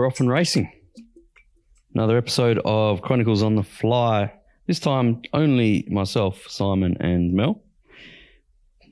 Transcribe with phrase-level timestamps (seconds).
[0.00, 0.72] we're off and racing.
[1.94, 4.32] Another episode of Chronicles on the Fly.
[4.66, 7.62] This time, only myself, Simon, and Mel.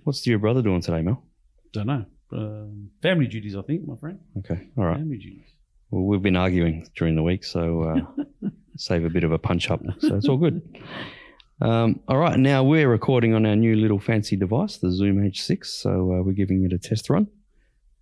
[0.05, 1.25] What's your brother doing today, Mel?
[1.73, 2.05] Don't know.
[2.31, 4.19] Um, family duties, I think, my friend.
[4.41, 4.99] Okay, all right.
[4.99, 5.47] Family duties.
[5.91, 9.71] Well, we've been arguing during the week, so uh, save a bit of a punch
[9.71, 9.81] up.
[10.01, 10.61] So it's all good.
[11.63, 15.65] Um, all right, now we're recording on our new little fancy device, the Zoom H6.
[15.65, 17.29] So uh, we're giving it a test run.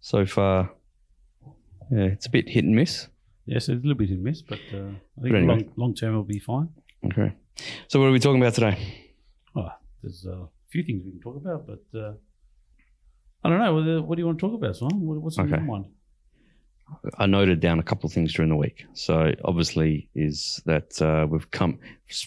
[0.00, 0.72] So far,
[1.90, 3.08] yeah, it's a bit hit and miss.
[3.46, 5.46] Yes, it's a little bit hit and miss, but uh, I think anyway.
[5.46, 6.68] long, long term it'll be fine.
[7.06, 7.32] Okay.
[7.88, 8.76] So what are we talking about today?
[9.54, 9.68] Oh,
[10.02, 12.12] there's uh, a few things we can talk about, but uh,
[13.44, 13.74] I don't know.
[13.74, 15.00] What, what do you want to talk about, Simon?
[15.22, 15.56] What's on Okay.
[15.62, 15.86] your mind?
[17.18, 18.84] I noted down a couple of things during the week.
[18.94, 21.80] So obviously is that uh, we've come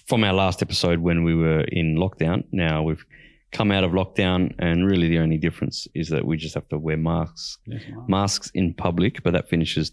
[0.07, 2.43] from our last episode when we were in lockdown.
[2.52, 3.05] Now we've
[3.52, 6.78] come out of lockdown, and really the only difference is that we just have to
[6.78, 9.24] wear masks Yes, masks in public.
[9.24, 9.92] But that finishes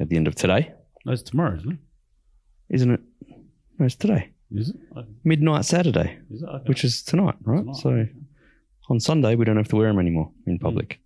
[0.00, 0.72] at the end of today,
[1.04, 1.78] That's tomorrow, isn't it?
[2.70, 3.00] isn't it?
[3.78, 4.76] No, it's today, Is it?
[5.24, 6.48] Midnight Saturday, Is it?
[6.48, 6.64] Okay.
[6.68, 7.60] which is tonight, right?
[7.60, 7.76] Tonight.
[7.76, 8.06] So
[8.90, 11.00] on Sunday we don't have to wear them anymore in public.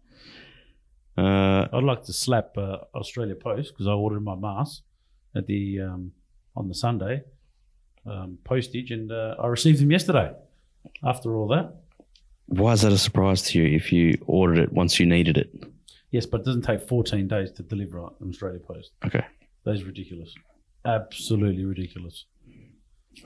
[1.18, 4.82] Uh, I'd like to slap uh, Australia Post because I ordered my mask
[5.36, 6.12] at the um,
[6.56, 7.22] on the Sunday
[8.06, 10.32] um, postage, and uh, I received them yesterday.
[11.04, 11.74] After all that,
[12.46, 15.50] why is that a surprise to you if you ordered it once you needed it?
[16.10, 18.90] yes, but it doesn't take 14 days to deliver on Australia Post.
[19.06, 19.24] Okay,
[19.64, 20.34] That is ridiculous,
[20.84, 22.24] absolutely ridiculous.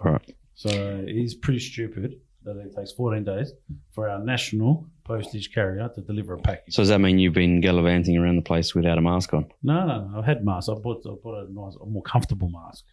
[0.04, 0.34] all right.
[0.54, 3.52] So it is pretty stupid that it takes 14 days
[3.94, 6.74] for our national postage carrier to deliver a package.
[6.74, 9.46] So does that mean you've been gallivanting around the place without a mask on?
[9.62, 10.18] No, no, no.
[10.18, 10.68] I've had masks.
[10.68, 12.84] I bought, I bought a nice, a more comfortable mask.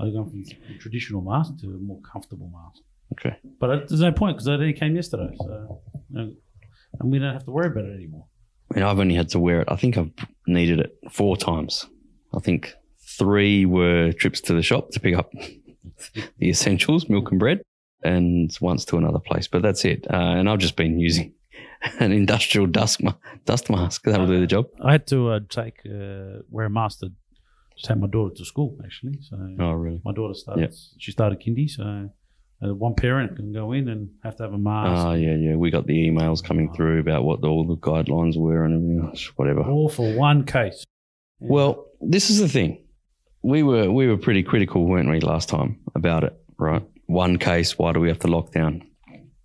[0.00, 0.44] I've gone from
[0.78, 2.82] traditional mask to a more comfortable mask.
[3.12, 3.36] Okay.
[3.60, 5.80] But there's no point because it only came yesterday, so
[6.10, 6.32] you know,
[7.00, 8.26] and we don't have to worry about it anymore.
[8.70, 9.68] I mean, I've only had to wear it.
[9.70, 10.10] I think I've
[10.46, 11.86] needed it four times.
[12.34, 12.74] I think
[13.18, 15.32] three were trips to the shop to pick up
[16.38, 17.62] the essentials, milk and bread,
[18.04, 19.48] and once to another place.
[19.48, 20.06] But that's it.
[20.10, 21.32] Uh, and I've just been using
[22.00, 23.14] an industrial dust ma-
[23.46, 24.02] dust mask.
[24.04, 24.66] That'll do the job.
[24.84, 27.10] I had to uh, take uh, wear a mask to
[27.82, 29.18] take my daughter to school actually.
[29.22, 30.00] So Oh, really?
[30.04, 30.74] my daughter started.
[30.98, 32.10] She started kindy, so
[32.64, 35.06] uh, one parent can go in and have to have a mask.
[35.06, 35.54] Oh, yeah, yeah.
[35.56, 39.26] We got the emails coming through about what all the guidelines were and everything else,
[39.36, 39.62] whatever.
[39.62, 40.84] All for one case.
[41.40, 42.82] Well, this is the thing.
[43.42, 46.82] We were we were pretty critical, weren't we, last time about it, right?
[47.06, 48.82] One case, why do we have to lock down?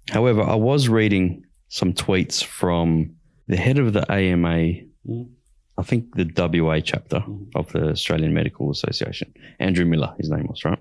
[0.10, 3.16] However, I was reading some tweets from
[3.48, 5.30] the head of the AMA, Mm.
[5.78, 7.48] I think the WA chapter Mhm.
[7.56, 10.80] of the Australian Medical Association, Andrew Miller, his name was, right?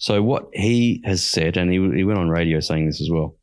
[0.00, 3.36] So what he has said, and he, he went on radio saying this as well,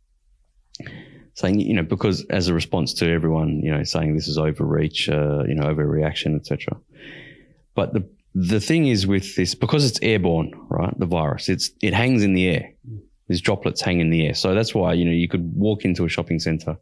[1.36, 5.08] saying, you know, because as a response to everyone, you know, saying this is overreach,
[5.08, 6.76] uh, you know, overreaction, etc.
[7.76, 10.98] But the the thing is with this, because it's airborne, right?
[10.98, 12.74] The virus, it's it hangs in the air.
[13.28, 16.06] These droplets hang in the air, so that's why you know you could walk into
[16.06, 16.76] a shopping center,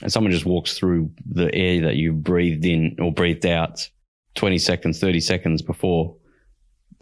[0.00, 3.86] and someone just walks through the air that you breathed in or breathed out,
[4.34, 6.16] twenty seconds, thirty seconds before.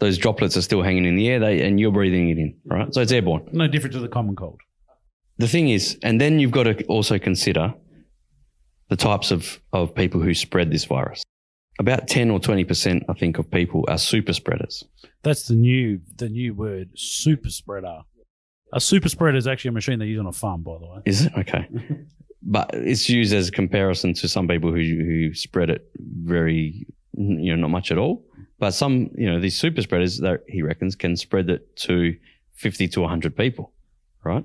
[0.02, 2.92] Those droplets are still hanging in the air, they, and you're breathing it in, right?
[2.92, 4.58] So it's airborne No different to the common cold.
[5.38, 7.72] the thing is, and then you've got to also consider
[8.88, 11.22] the types of, of people who spread this virus.
[11.78, 14.82] About 10 or 20%, I think, of people are super spreaders.
[15.22, 18.00] That's the new the new word, super spreader.
[18.72, 21.02] A super spreader is actually a machine they use on a farm, by the way.
[21.04, 21.32] Is it?
[21.38, 21.68] Okay.
[22.42, 25.88] but it's used as a comparison to some people who, who spread it
[26.24, 28.24] very, you know, not much at all.
[28.62, 32.16] But some, you know, these super spreaders that he reckons can spread it to
[32.54, 33.72] 50 to 100 people,
[34.22, 34.44] right?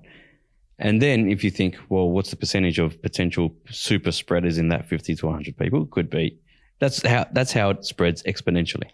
[0.79, 4.89] And then if you think, well, what's the percentage of potential super spreaders in that
[4.89, 5.85] 50 to 100 people?
[5.85, 6.39] Could be.
[6.79, 8.89] That's how, that's how it spreads exponentially.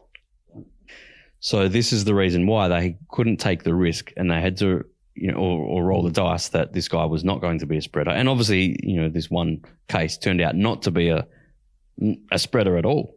[1.39, 4.83] So this is the reason why they couldn't take the risk and they had to,
[5.15, 7.77] you know, or, or roll the dice that this guy was not going to be
[7.77, 8.11] a spreader.
[8.11, 11.25] And obviously, you know, this one case turned out not to be a,
[12.29, 13.15] a spreader at all.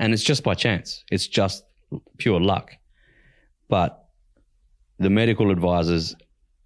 [0.00, 1.04] And it's just by chance.
[1.12, 1.62] It's just
[2.16, 2.72] pure luck.
[3.68, 4.02] But
[4.98, 6.16] the medical advisors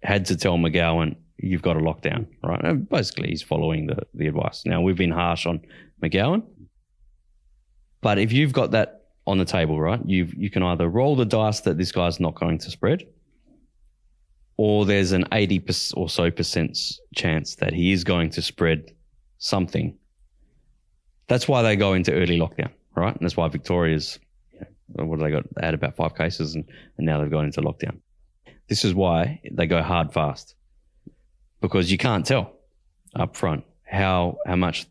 [0.01, 2.63] had to tell McGowan, you've got to lockdown, right?
[2.63, 4.63] And basically, he's following the, the advice.
[4.65, 5.59] Now, we've been harsh on
[6.01, 6.43] McGowan.
[8.01, 11.25] But if you've got that on the table, right, you you can either roll the
[11.25, 13.03] dice that this guy's not going to spread,
[14.57, 16.77] or there's an 80 perc- or so percent
[17.15, 18.91] chance that he is going to spread
[19.39, 19.97] something.
[21.27, 23.15] That's why they go into early lockdown, right?
[23.15, 24.19] And that's why Victoria's,
[24.53, 24.65] you
[24.97, 25.43] know, what have they got?
[25.55, 26.65] They had about five cases and,
[26.97, 27.99] and now they've gone into lockdown.
[28.67, 30.55] This is why they go hard fast
[31.61, 32.53] because you can't tell
[33.15, 34.87] up front how, how much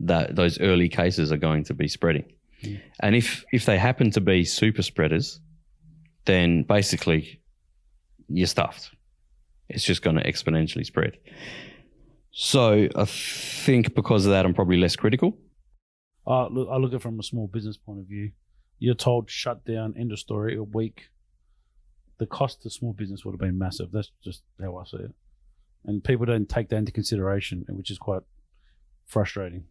[0.00, 2.24] that those early cases are going to be spreading.
[2.62, 2.80] Mm.
[3.00, 5.40] And if if they happen to be super spreaders,
[6.24, 7.40] then basically
[8.28, 8.90] you're stuffed.
[9.68, 11.16] It's just going to exponentially spread.
[12.32, 15.36] So I think because of that, I'm probably less critical.
[16.30, 18.30] Uh, look, I look at it from a small business point of view.
[18.78, 21.08] You're told shut down, end of story, a week.
[22.18, 23.90] The cost to small business would have been massive.
[23.90, 25.12] That's just how I see it.
[25.84, 28.22] And people don't take that into consideration, which is quite
[29.06, 29.64] frustrating.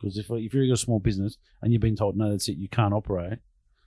[0.00, 2.68] Because if, if you're a small business and you've been told, no, that's it, you
[2.68, 3.38] can't operate,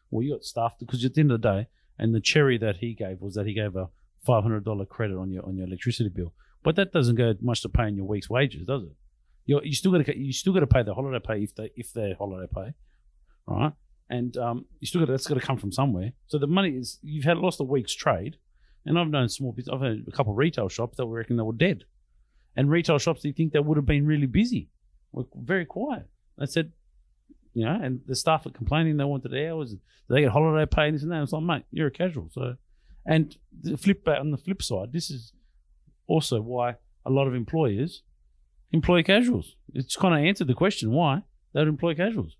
[0.09, 0.79] well, you got stuffed.
[0.79, 1.67] Because at the end of the day,
[1.99, 3.89] and the cherry that he gave was that he gave a
[4.25, 6.33] $500 credit on your on your electricity bill.
[6.63, 8.95] But that doesn't go much to paying your week's wages, does it?
[9.45, 11.71] You're, you still got to you still got to pay the holiday pay if they
[11.75, 12.73] if they're holiday pay,
[13.47, 13.73] right?
[14.09, 16.13] And um, you still got that's got to come from somewhere.
[16.27, 18.37] So the money is you've had lost a week's trade,
[18.85, 19.73] and I've known small business.
[19.73, 21.83] I've had a couple of retail shops that were reckon they were dead,
[22.55, 24.69] and retail shops You think they would have been really busy,
[25.11, 26.07] were very quiet.
[26.37, 26.71] They said,
[27.53, 29.75] you know, and the staff are complaining they wanted hours.
[30.09, 31.23] They get holiday pay and this and that.
[31.23, 32.29] It's like, mate, you're a casual.
[32.31, 32.55] So,
[33.05, 35.33] and the flip on the flip side, this is
[36.07, 36.75] also why
[37.05, 38.03] a lot of employers
[38.71, 39.55] employ casuals.
[39.73, 41.23] It's kind of answered the question why
[41.53, 42.35] they don't employ casuals.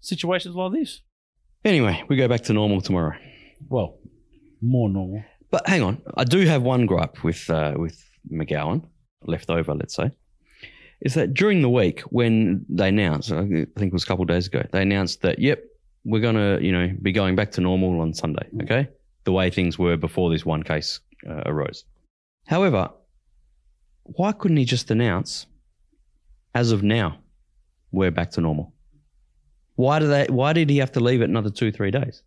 [0.00, 1.00] Situations like this.
[1.64, 3.16] Anyway, we go back to normal tomorrow.
[3.68, 3.98] Well,
[4.60, 5.22] more normal.
[5.50, 8.02] But hang on, I do have one gripe with uh, with
[8.32, 8.84] McGowan
[9.24, 9.74] left over.
[9.74, 10.10] Let's say
[11.02, 14.28] is that during the week when they announced, I think it was a couple of
[14.28, 15.62] days ago, they announced that yep,
[16.04, 18.48] we're gonna you know be going back to normal on Sunday.
[18.62, 18.88] Okay,
[19.24, 21.84] the way things were before this one case uh, arose.
[22.46, 22.90] However,
[24.04, 25.46] why couldn't he just announce,
[26.54, 27.18] as of now,
[27.90, 28.72] we're back to normal?
[29.76, 30.26] Why did they?
[30.28, 32.22] Why did he have to leave it another two, three days?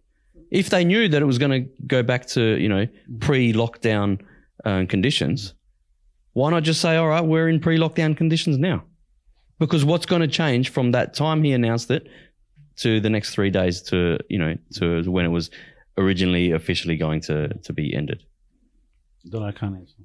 [0.51, 2.88] If they knew that it was going to go back to you know
[3.19, 4.22] pre-lockdown
[4.63, 5.54] uh, conditions,
[6.33, 8.83] why not just say, all right, we're in pre-lockdown conditions now?
[9.60, 12.07] Because what's going to change from that time he announced it
[12.78, 15.50] to the next three days to you know to when it was
[15.98, 18.24] originally officially going to to be ended?
[19.30, 19.95] Don't I can't answer.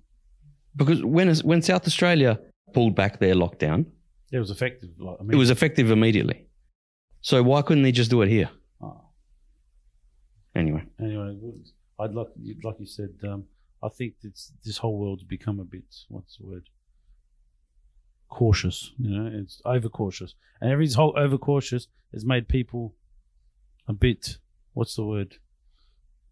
[0.77, 2.39] Because when when South Australia
[2.73, 3.87] pulled back their lockdown,
[4.33, 4.91] It was effective.
[4.99, 6.47] Like, I mean, it was effective immediately.
[7.21, 8.51] So why couldn't they just do it here?
[8.81, 9.03] oh.
[10.55, 11.37] Anyway, Anyway,
[11.99, 12.29] I'd like,
[12.65, 13.45] like you said, um,
[13.83, 16.65] I think it's, this whole world's become a bit, what's the word?
[18.29, 20.35] Cautious, you know, it's overcautious.
[20.61, 22.95] And every whole overcautious has made people
[23.89, 24.39] a bit,
[24.73, 25.37] what's the word?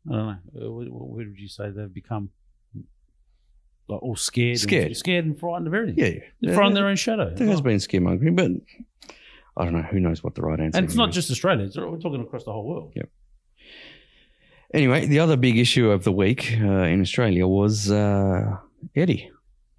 [0.09, 0.67] I don't know.
[0.67, 1.71] Uh, What, what would you say?
[1.71, 2.31] They've become
[3.89, 4.51] like all scared.
[4.53, 4.97] and- Scared.
[4.97, 5.99] scared and frightened of everything.
[5.99, 7.35] yeah, They're frightened of their own shadow.
[7.35, 8.51] there has been scaremongering, but
[9.57, 9.83] I don't know.
[9.83, 10.77] Who knows what the right answer?
[10.77, 10.79] Is.
[10.79, 11.15] And it's not is.
[11.17, 11.69] just Australia.
[11.77, 12.93] We're talking across the whole world.
[12.95, 13.05] Yeah.
[14.75, 18.57] Anyway, the other big issue of the week uh, in Australia was uh,
[18.95, 19.31] Eddie.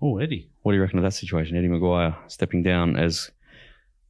[0.01, 0.49] Oh, Eddie.
[0.63, 1.55] What do you reckon of that situation?
[1.55, 3.29] Eddie McGuire stepping down as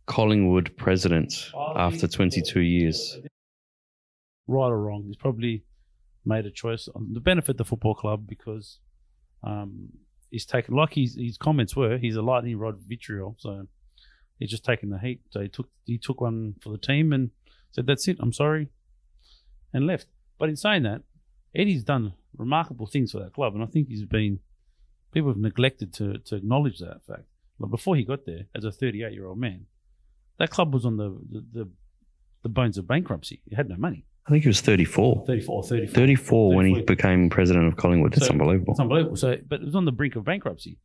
[0.07, 3.17] Collingwood president after 22 years.
[4.47, 5.63] right or wrong, he's probably
[6.25, 8.79] made a choice on the benefit of the football club because
[9.43, 9.89] um,
[10.29, 13.67] he's taken like his his comments were he's a lightning rod vitriol, so
[14.37, 15.21] he's just taken the heat.
[15.29, 17.31] So he took he took one for the team and
[17.71, 18.69] said that's it, I'm sorry,
[19.73, 20.07] and left.
[20.37, 21.01] But in saying that,
[21.55, 24.39] Eddie's done remarkable things for that club, and I think he's been
[25.11, 27.23] people have neglected to to acknowledge that fact.
[27.59, 29.65] Like before he got there, as a 38 year old man,
[30.37, 31.69] that club was on the the, the
[32.43, 33.41] the bones of bankruptcy.
[33.47, 34.05] It had no money.
[34.29, 35.23] I think he was 34.
[35.25, 35.91] 34, 34.
[35.93, 38.13] 34 when he became president of Collingwood.
[38.13, 38.73] That's So- unbelievable.
[38.73, 39.15] It's unbelievable.
[39.15, 40.77] So, but it was on the brink of bankruptcy.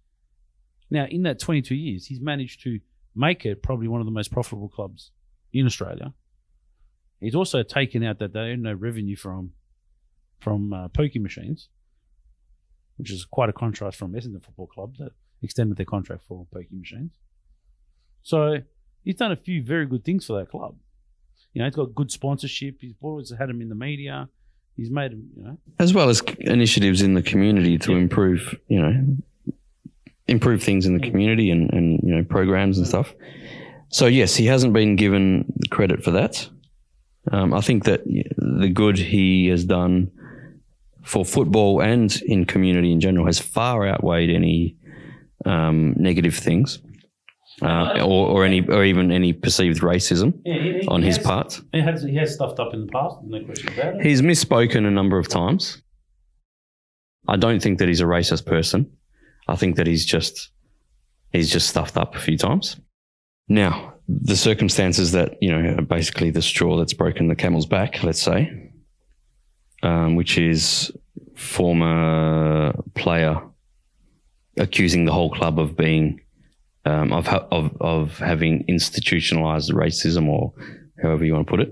[0.91, 2.81] Now, in that 22 years, he's managed to
[3.15, 5.11] make it probably one of the most profitable clubs
[5.53, 6.15] in Australia.
[7.21, 9.53] He's also taken out that they earn no revenue from
[10.41, 11.69] from uh, pokie machines,
[12.97, 16.73] which is quite a contrast from Essendon Football Club that extended their contract for pokie
[16.79, 17.13] machines.
[18.23, 18.63] So
[19.03, 20.77] he's done a few very good things for that club.
[21.55, 22.77] You know, he's got good sponsorship.
[22.81, 24.29] He's always had him in the media.
[24.77, 27.99] He's made him, you know, As well as initiatives in the community to Yeah.
[27.99, 29.17] improve, you know,
[30.27, 33.15] improve things in the community and, and, you know, programs and stuff.
[33.91, 36.49] So, yes, he hasn't been given credit for that.
[37.31, 40.11] Um, I think that the good he has done
[41.03, 44.75] for football and in community in general has far outweighed any
[45.45, 46.79] um, negative things.
[47.63, 51.61] Uh, or, or any, or even any perceived racism Yeah, he- he on his part.
[51.73, 54.05] He has, he has stuffed up in the past, no question about it.
[54.07, 55.81] He's misspoken a number of times.
[57.29, 58.91] I don't think that he's a racist person.
[59.47, 60.51] I think that he's just
[61.33, 62.77] he's just stuffed up a few times.
[63.49, 68.03] Now, the circumstances that you know are basically the straw that's broken the camel's back,
[68.03, 68.71] let's say,
[69.83, 70.91] um, which is
[71.37, 73.41] former player
[74.57, 76.21] accusing the whole club of being
[76.85, 80.53] um, of, of of having institutionalized racism or
[81.03, 81.71] however you want to put it.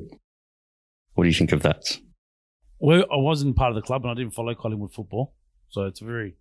[1.15, 1.99] What do you think of that?
[2.79, 5.35] Well, I wasn't part of the club and I didn't follow Collingwood football,
[5.69, 6.37] so it's very.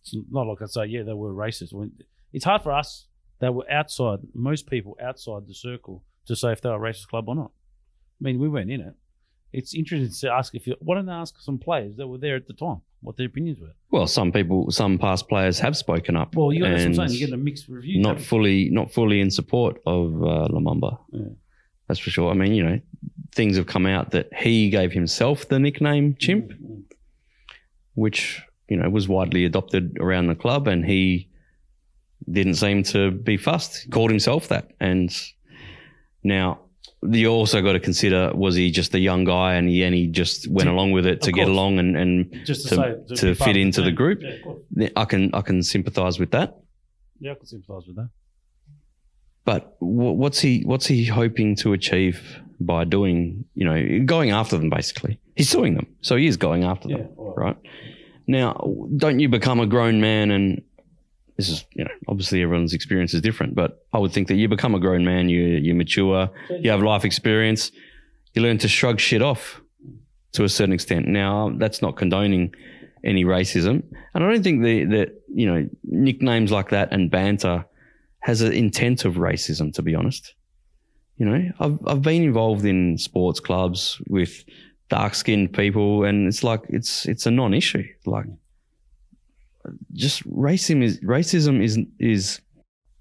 [0.00, 1.74] It's not like I say, yeah, they were racist.
[2.32, 3.06] It's hard for us
[3.40, 7.28] that were outside, most people outside the circle, to say if they're a racist club
[7.28, 7.50] or not.
[8.20, 8.94] I mean, we weren't in it.
[9.52, 10.76] It's interesting to ask if you.
[10.80, 13.58] Why don't they ask some players that were there at the time what their opinions
[13.60, 13.72] were?
[13.90, 16.34] Well, some people, some past players have spoken up.
[16.34, 17.20] Well, you, that's what I'm saying.
[17.20, 18.00] You get a mixed review.
[18.00, 20.98] not fully, not fully in support of uh, Lumumba.
[21.12, 21.24] Yeah.
[21.88, 22.30] That's for sure.
[22.30, 22.80] I mean, you know,
[23.34, 26.82] things have come out that he gave himself the nickname Chimp, Mm,
[27.94, 31.28] which you know was widely adopted around the club, and he
[32.30, 33.82] didn't seem to be fussed.
[33.84, 35.10] He called himself that, and
[36.22, 36.60] now
[37.02, 40.06] you also got to consider was he just a young guy and he and he
[40.06, 42.76] just went along with it to get along and and Just to,
[43.08, 43.94] to- say to fit into the team.
[43.96, 44.20] group.
[44.76, 44.88] Yeah.
[44.96, 46.58] I can I can sympathise with that.
[47.18, 48.10] Yeah, I can sympathise with that.
[49.44, 52.20] But wh- what's he what's he hoping to achieve
[52.60, 55.18] by doing you know going after them basically?
[55.36, 57.36] He's suing them, so he is going after them, Yeah, right.
[57.36, 57.56] right?
[58.26, 58.52] Now,
[58.96, 60.62] don't you become a grown man and
[61.38, 64.48] this is you know obviously everyone's experience is different, but I would think that you
[64.48, 67.70] become a grown man, you you mature, you have life experience,
[68.34, 69.60] you learn to shrug shit off
[70.32, 71.06] to a certain extent.
[71.06, 72.54] Now, that's not condoning
[73.04, 77.64] any racism, and I don't think that you know nicknames like that and banter
[78.20, 79.72] has an intent of racism.
[79.74, 80.34] To be honest,
[81.16, 84.44] you know, I've I've been involved in sports clubs with
[84.88, 87.84] dark skinned people, and it's like it's it's a non issue.
[88.04, 88.26] Like,
[89.92, 92.40] just racism is racism is is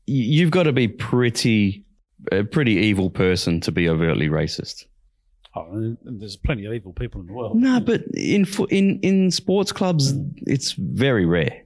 [0.06, 1.86] you- you've got to be pretty
[2.32, 4.86] a pretty evil person to be overtly racist.
[5.56, 7.58] Oh, there's plenty of evil people in the world.
[7.58, 10.14] No, but in in in sports clubs,
[10.46, 11.64] it's very rare.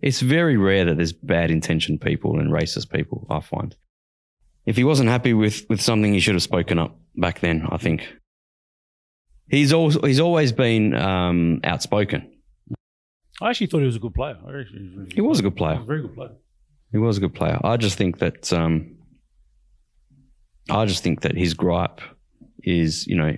[0.00, 3.26] It's very rare that there's bad intentioned people and racist people.
[3.30, 3.74] I find.
[4.66, 7.66] If he wasn't happy with with something, he should have spoken up back then.
[7.70, 8.08] I think.
[9.48, 12.31] He's always he's always been um, outspoken.
[13.40, 14.36] I actually thought he was a good player.
[14.40, 15.80] He, was really He was a good player.
[15.80, 16.32] a very good player.
[16.92, 17.58] He was a good player.
[17.64, 18.96] I just think that um,
[20.70, 22.00] I just think that his gripe
[22.62, 23.34] is, you know,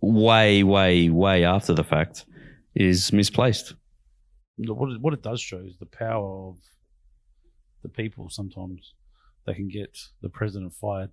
[0.00, 2.26] way, way, way after the fact
[2.74, 3.74] is misplaced.
[4.58, 6.56] What it, what it does show is the power of
[7.82, 8.28] the people.
[8.28, 8.94] Sometimes
[9.46, 11.10] they can get the president fired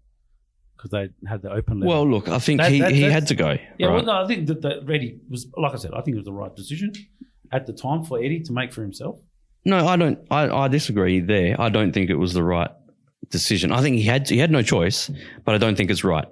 [0.76, 1.80] because they had the open.
[1.80, 3.58] Well, look, I think That- he, that- he had to go.
[3.78, 3.94] yeah, right?
[3.96, 6.26] well, no, I think that, that Reddy was, like I said, I think it was
[6.26, 6.92] the right decision
[7.52, 9.20] at the time for Eddie to make for himself.
[9.66, 10.20] No, I don't.
[10.32, 11.60] I, I disagree there.
[11.60, 12.70] I don't think it was the right
[13.30, 13.72] decision.
[13.72, 15.12] I think he had he had no choice,
[15.44, 16.28] but I don't think it's right.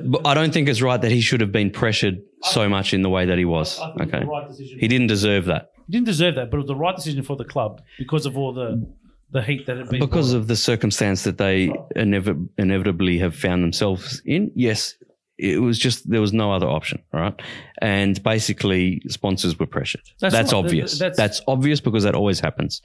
[0.00, 3.02] But I don't think it's right that he should have been pressured so much in
[3.02, 3.80] the way that he was.
[3.80, 4.78] I think it was Okay, the right decision.
[4.78, 7.34] he didn't deserve that He didn't deserve that, but it was the right decision for
[7.36, 8.86] the club because of all the
[9.30, 13.62] the heat that had been because of the circumstance that they inevi- inevitably have found
[13.64, 14.52] themselves in.
[14.54, 14.94] Yes,
[15.38, 17.02] it was just there was no other option.
[17.12, 17.34] right?
[17.80, 20.02] and basically sponsors were pressured.
[20.20, 20.98] That's That's, not- obvious.
[20.98, 22.82] that's- That's, obvious because that always happens.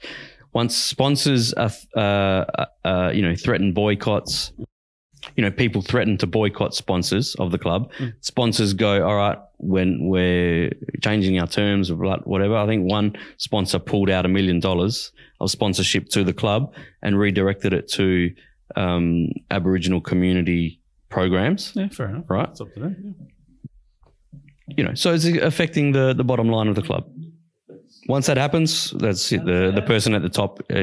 [0.52, 4.52] Once sponsors are, uh, uh, uh, you know, threaten boycotts.
[5.36, 7.90] You know, people threaten to boycott sponsors of the club.
[7.98, 8.12] Mm.
[8.20, 10.70] Sponsors go, all right, when we're
[11.02, 12.56] changing our terms or whatever.
[12.56, 17.18] I think one sponsor pulled out a million dollars of sponsorship to the club and
[17.18, 18.32] redirected it to
[18.76, 20.78] um, Aboriginal community
[21.14, 21.72] programs.
[21.74, 22.24] Yeah, fair enough.
[22.28, 22.48] Right.
[22.50, 22.96] It's up to them.
[23.04, 23.26] yeah.
[24.78, 27.04] You know, so it's affecting the the bottom line of the club.
[28.08, 29.44] Once that happens, that's it.
[29.44, 30.74] The the person at the top, uh,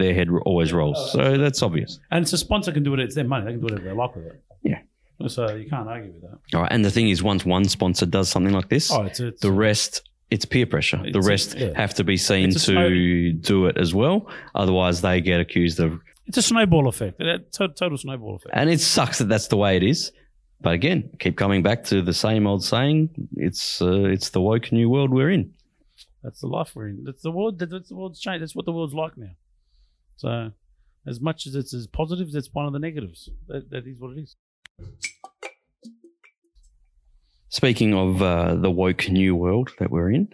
[0.00, 1.12] their head always rolls.
[1.12, 1.98] So that's obvious.
[2.10, 3.00] And it's a sponsor can do it.
[3.00, 3.44] It's their money.
[3.46, 4.42] They can do whatever they like with it.
[4.62, 4.80] Yeah.
[5.28, 6.38] So you can't argue with that.
[6.56, 6.72] All right.
[6.72, 9.52] And the thing is, once one sponsor does something like this, Oh, it's it's the
[9.52, 11.00] rest it's peer pressure.
[11.12, 11.70] the a- rest yeah.
[11.74, 14.28] have to be seen to do it as well.
[14.54, 15.90] Otherwise, they get accused of.
[16.28, 17.20] It's a snowball effect.
[17.20, 18.50] A total snowball effect.
[18.52, 20.12] And it sucks that that's the way it is.
[20.60, 23.10] But again, keep coming back to the same old saying.
[23.36, 25.54] It's uh, it's the woke new world we're in.
[26.22, 27.04] That's the life we're in.
[27.04, 27.58] That's the world.
[27.58, 28.42] That's the world's changed.
[28.42, 29.30] That's what the world's like now.
[30.16, 30.50] So,
[31.06, 33.30] as much as it's as positives, it's one of the negatives.
[33.46, 34.36] That, that is what it is.
[37.48, 40.28] Speaking of uh, the woke new world that we're in,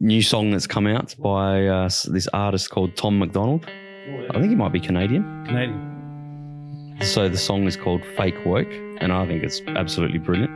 [0.00, 3.66] new song that's come out by uh, this artist called Tom MacDonald.
[4.30, 5.44] I think he might be Canadian.
[5.46, 6.98] Canadian.
[7.02, 10.50] So the song is called Fake Woke, and I think it's absolutely brilliant.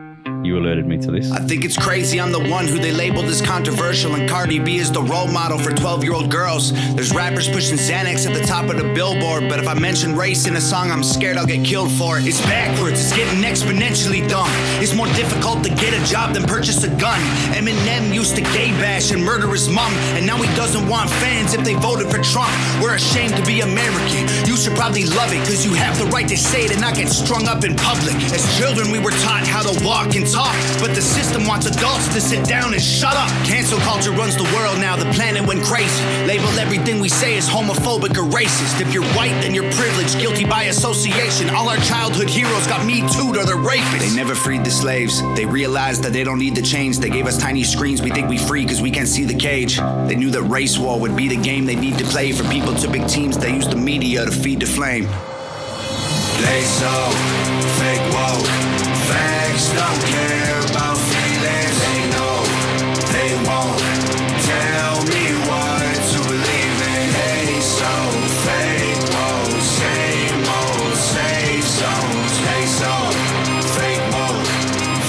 [0.44, 1.32] You alerted me to this.
[1.32, 4.76] I think it's crazy I'm the one who they labeled as controversial, and Cardi B
[4.76, 6.70] is the role model for 12 year old girls.
[6.94, 10.46] There's rappers pushing Xanax at the top of the billboard, but if I mention race
[10.46, 12.26] in a song, I'm scared I'll get killed for it.
[12.26, 14.50] It's backwards, it's getting exponentially dumb.
[14.84, 17.18] It's more difficult to get a job than purchase a gun.
[17.56, 21.54] Eminem used to gay bash and murder his mom, and now he doesn't want fans
[21.54, 22.52] if they voted for Trump.
[22.82, 24.28] We're ashamed to be American.
[24.46, 26.96] You should probably love it, cause you have the right to say it and not
[26.96, 28.16] get strung up in public.
[28.28, 32.12] As children, we were taught how to walk and talk, but the system wants adults
[32.12, 33.31] to sit down and shut up.
[33.47, 36.05] Cancel culture runs the world now, the planet went crazy.
[36.26, 38.81] Label everything we say as homophobic or racist.
[38.81, 41.50] If you're white, then you're privileged, guilty by association.
[41.50, 44.00] All our childhood heroes got me too or they're rapists.
[44.00, 45.23] They never freed the slaves.
[45.37, 46.99] They realized that they don't need the chains.
[46.99, 48.03] They gave us tiny screens.
[48.03, 49.79] We think we free because we can't see the cage.
[49.79, 52.75] They knew that race war would be the game they need to play for people
[52.75, 53.38] to big teams.
[53.38, 55.05] They use the media to feed the flame.
[56.43, 57.11] They so
[57.79, 58.74] fake woke.
[59.08, 61.76] Facts don't care about feelings.
[61.84, 62.37] They know
[63.14, 63.78] they won't
[64.49, 67.06] tell me what to believe in.
[67.18, 67.92] They so
[68.44, 69.61] fake woke.
[69.61, 72.34] Same old safe zones.
[72.46, 72.92] They so
[73.76, 74.46] fake woke.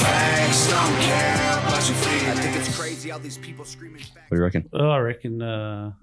[0.03, 2.39] Facts don't care about your feelings.
[2.39, 4.01] I think it's crazy how these people screaming.
[4.13, 4.69] What do you reckon?
[4.73, 5.41] Oh, I reckon.
[5.41, 5.93] Uh,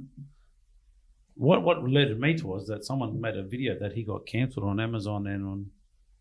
[1.34, 4.64] what what related me to was that someone made a video that he got cancelled
[4.66, 5.70] on Amazon and on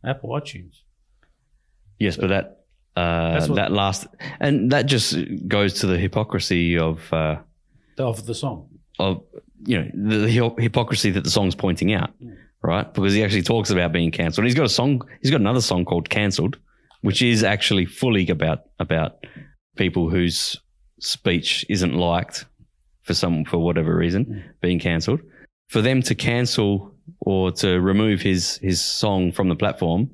[0.03, 0.81] Apple iTunes.
[2.05, 2.45] Yes, but that
[3.01, 4.07] uh, what- that last
[4.39, 5.15] and that just
[5.47, 7.35] goes to the hypocrisy of uh,
[7.97, 8.57] Of the song.
[8.99, 9.13] of
[9.69, 10.31] you know the, the
[10.67, 12.11] hypocrisy that the song's pointing out,
[12.63, 12.87] right?
[12.93, 14.45] Because he actually talks about being cancelled.
[14.45, 15.01] He's got a song.
[15.21, 16.57] He's got another song called "Cancelled,"
[17.07, 19.11] which is actually fully about about
[19.77, 20.37] people whose
[20.99, 22.45] speech isn't liked
[23.03, 25.21] for some for whatever reason being cancelled.
[25.69, 30.09] For them to cancel or to remove his his song from the platform,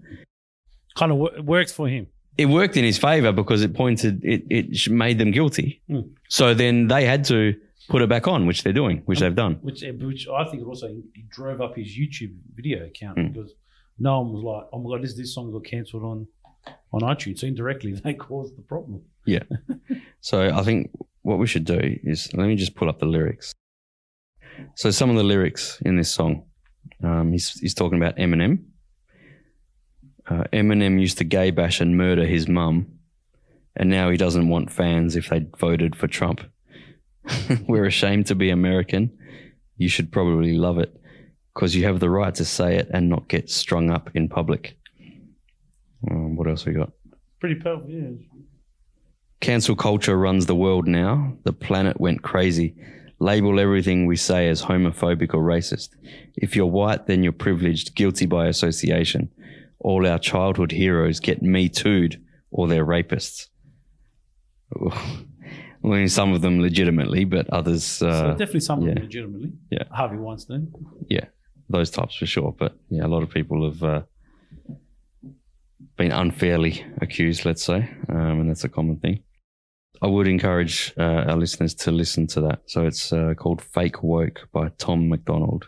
[0.98, 2.08] Kind of w- works for him.
[2.38, 5.68] it worked in his favor because it pointed it it made them guilty.
[5.90, 6.10] Mm.
[6.38, 7.40] So then they had to
[7.92, 9.54] put it back on, which they're doing, which they've done.
[9.68, 10.88] which which I think also
[11.38, 13.28] drove up his YouTube video account Mm.
[13.34, 13.52] because
[14.08, 16.28] no one was like, "Oh my god, this this song got cancelled on
[16.96, 19.02] on iTunes." So indirectly, they caused the problem.
[19.26, 19.44] Yeah.
[20.22, 20.92] so I think
[21.30, 21.80] what we should do
[22.12, 23.54] is let me just pull up the lyrics.
[24.76, 26.44] So some of the lyrics in this song,
[27.04, 28.54] um, he's he's talking about Eminem.
[30.30, 32.88] Uh, Eminem used to gay bash and murder his mum,
[33.76, 36.42] and now he doesn't want fans if they voted for Trump.
[37.68, 39.18] We're ashamed to be American.
[39.78, 40.94] You should probably love it
[41.54, 44.78] because you have the right to say it and not get strung up in public.
[46.10, 46.92] Um, what else we got?
[47.40, 48.10] Pretty powerful, yeah.
[49.40, 51.38] Cancel culture runs the world now.
[51.44, 52.76] The planet went crazy.
[53.20, 55.90] Label everything we say as homophobic or racist.
[56.36, 59.32] If you're white, then you're privileged, guilty by association.
[59.80, 63.48] All our childhood heroes get me too'd or they're rapists.
[65.88, 68.96] I mean, some of them legitimately, but others, so uh, definitely some yeah.
[68.96, 69.54] legitimately.
[69.70, 69.84] Yeah.
[69.92, 70.74] Harvey Weinstein.
[71.10, 71.26] yeah,
[71.70, 72.54] those types for sure.
[72.58, 74.02] But yeah, a lot of people have uh,
[75.96, 79.24] been unfairly accused, let's say, um, and that's a common thing.
[80.02, 82.62] I would encourage uh, our listeners to listen to that.
[82.68, 85.66] So it's uh, called Fake Woke by Tom MacDonald.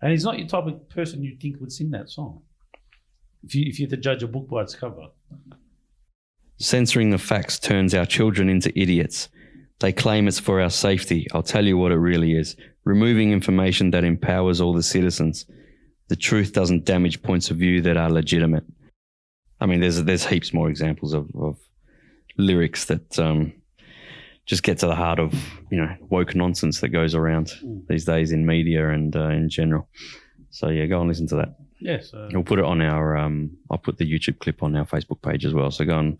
[0.00, 2.42] And he's not your type of person you'd think would sing that song.
[3.44, 5.08] If you if you had to judge a book by its cover,
[6.58, 9.28] Censoring the facts turns our children into idiots.
[9.80, 11.26] They claim it's for our safety.
[11.34, 15.46] I'll tell you what it really is removing information that empowers all the citizens.
[16.08, 18.64] The truth doesn't damage points of view that are legitimate.
[19.60, 21.56] I mean, there's there's heaps more examples of, of
[22.38, 23.52] lyrics that um,
[24.46, 25.34] just get to the heart of
[25.70, 27.86] you know woke nonsense that goes around Mm.
[27.88, 29.88] these days in media and uh, in general.
[30.50, 31.56] So yeah, go and listen to that.
[31.80, 32.00] Yeah.
[32.00, 33.16] So We'll put it on our.
[33.16, 35.70] Um, I'll put the YouTube clip on our Facebook page as well.
[35.70, 36.18] So go and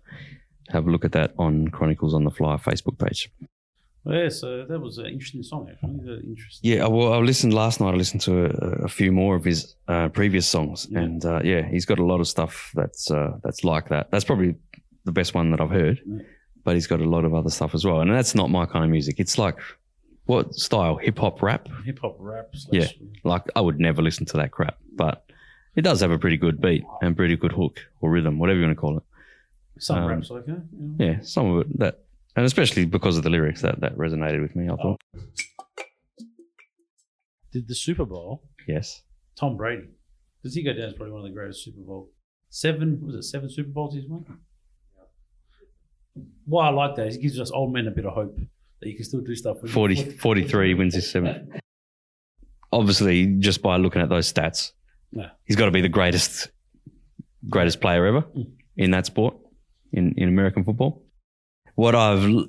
[0.68, 3.30] have a look at that on Chronicles on the Fly Facebook page.
[4.06, 6.20] yeah, so that was an interesting song actually.
[6.26, 6.60] Interesting.
[6.70, 7.94] Yeah, well, I listened last night.
[7.94, 11.00] I listened to a, a few more of his uh, previous songs, Yeah.
[11.00, 14.10] and uh, yeah, he's got a lot of stuff that's uh, that's like that.
[14.10, 14.54] That's probably
[15.04, 16.00] the best one that I've heard.
[16.06, 16.18] Yeah.
[16.64, 18.84] But he's got a lot of other stuff as well, and that's not my kind
[18.84, 19.16] of music.
[19.20, 19.58] It's like
[20.26, 20.96] what style?
[20.96, 21.68] Hip hop, rap?
[21.84, 22.48] Hip hop rap.
[22.72, 22.88] Yeah.
[23.22, 25.24] Like I would never listen to that crap, but
[25.76, 28.66] it does have a pretty good beat and pretty good hook or rhythm, whatever you
[28.66, 29.02] want to call it.
[29.78, 30.52] Some Um, raps okay.
[30.98, 31.06] Yeah.
[31.06, 32.00] yeah, some of it that,
[32.36, 34.64] and especially because of the lyrics that that resonated with me.
[34.68, 35.00] I thought,
[37.52, 38.42] Did the Super Bowl?
[38.68, 39.02] yes,
[39.36, 39.88] Tom Brady.
[40.42, 42.10] Does he go down as probably one of the greatest Super Bowl?
[42.50, 44.24] Seven was it seven Super Bowls he's won?
[46.44, 48.36] Why I like that is it gives us old men a bit of hope
[48.80, 49.60] that you can still do stuff.
[49.62, 51.48] when 40, 43 wins his seventh.
[52.72, 54.72] Obviously, just by looking at those stats,
[55.16, 55.30] Yeah.
[55.44, 56.50] he's got to be the greatest,
[57.48, 58.50] greatest player ever Mm.
[58.76, 59.36] in that sport.
[59.92, 61.04] in, in American football.
[61.76, 62.44] What I've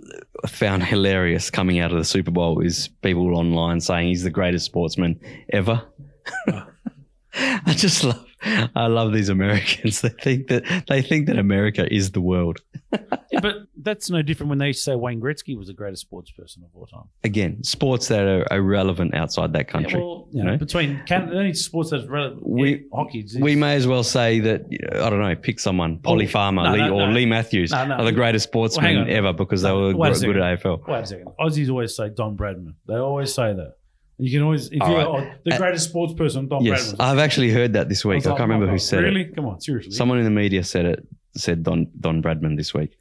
[0.47, 4.65] found hilarious coming out of the Super Bowl is people online saying he's the greatest
[4.65, 5.19] sportsman
[5.53, 5.83] ever.
[6.47, 8.24] I just love,
[8.75, 10.01] I love these Americans.
[10.05, 12.59] They think that they think that America is the world.
[13.31, 16.63] Yeah, but that's no different when they say Wayne Gretzky was the greatest sports person
[16.63, 17.09] of all time.
[17.25, 19.99] Again, sports that are irrelevant outside that country.
[19.99, 20.57] Yeah, well, you know, know?
[20.57, 23.25] between Canada, only sports that's relevant, We- yeah, hockey.
[23.41, 24.61] we may as well say that
[24.93, 25.35] I don't know.
[25.35, 27.13] Pick someone, Polly Oh, Farmer, no, Lee, no, or no.
[27.13, 29.09] Leigh Matthews are the greatest Well, sportsmen on.
[29.09, 30.87] ever because they were wait a gr- good at AFL.
[30.87, 31.27] Wait a second.
[31.37, 32.75] Aussies always say Don Bradman.
[32.87, 33.73] They always say that.
[34.17, 35.07] And you can always, if All you're right.
[35.07, 36.95] oh, the Uh, greatest sports person, Don Yes, Bradman.
[37.01, 38.25] I've actually heard that this week.
[38.25, 39.21] I like, can't remember who said really?
[39.23, 39.35] it.
[39.35, 39.91] Come on, seriously.
[39.91, 41.07] Someone in the media said it.
[41.35, 42.91] Said Don Don Bradman this week.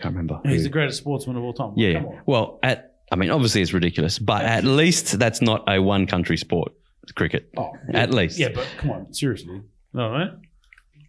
[0.00, 0.40] Can't remember.
[0.44, 0.62] He's who.
[0.64, 1.72] the greatest sportsman of all time.
[1.76, 1.94] yeah.
[2.00, 2.20] Come on.
[2.26, 6.36] Well, at I mean, obviously it's ridiculous, but at least that's not a one country
[6.38, 6.72] sport.
[7.14, 7.50] Cricket.
[7.58, 8.38] Oh, At least.
[8.38, 9.60] Yeah, but come on, seriously.
[9.92, 10.30] No, right?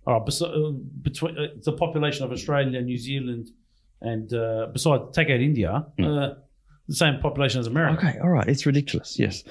[0.05, 3.47] All right, bes- uh, between uh, the population of Australia, New Zealand,
[4.01, 6.03] and uh, besides, take out India, Hmm.
[6.87, 8.07] The same population as America.
[8.07, 8.19] Okay.
[8.19, 8.47] All right.
[8.47, 9.17] It's ridiculous.
[9.19, 9.43] Yes.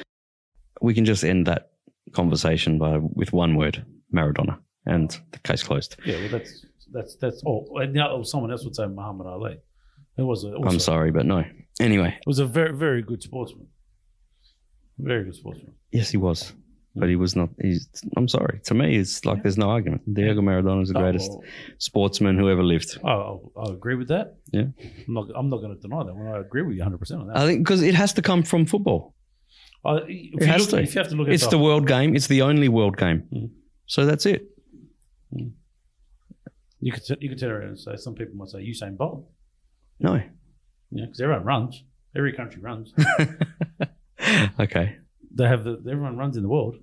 [0.81, 1.70] We can just end that
[2.12, 5.97] conversation by with one word: Maradona, and the case closed.
[6.05, 7.79] Yeah, well, that's that's that's all.
[7.81, 9.57] And now someone else would say Muhammad Ali.
[10.16, 11.44] It was a, also, I'm sorry, but no.
[11.81, 13.66] Anyway, it was a very very good sportsman.
[14.99, 15.75] Very good sportsman.
[15.90, 16.53] yes, he was,
[16.94, 17.48] but he was not.
[17.61, 17.88] He's.
[18.16, 18.61] I'm sorry.
[18.64, 20.02] To me, it's like there's no argument.
[20.12, 21.42] Diego Maradona is the greatest Oh,
[21.78, 22.98] sportsman who ever lived.
[23.04, 24.37] oh, I agree with that.
[24.52, 24.66] Yeah.
[25.07, 25.26] I'm not.
[25.35, 26.14] I'm not going to deny that.
[26.14, 27.37] When I agree with you 100 percent on that.
[27.37, 29.14] I think because it has to come from football.
[29.85, 30.83] Uh, if, it you has look, to.
[30.83, 32.16] if you have to look at It's the world game.
[32.16, 33.24] It's the only world game.
[33.33, 33.50] Mm.
[33.87, 34.46] So that's it.
[35.30, 39.26] you could you could turn around and say some people might say Usain Bolt.
[40.00, 40.14] No.
[40.90, 41.83] Yeah, because everyone runs.
[42.16, 42.92] Every country runs.
[44.61, 44.96] okay.
[45.35, 46.77] They have the everyone runs in the world.